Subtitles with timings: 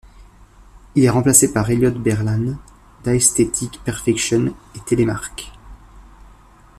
[0.95, 2.57] Il est remplacé par Elliott Berlin,
[3.03, 5.51] d'Aesthetic Perfection et Telemark.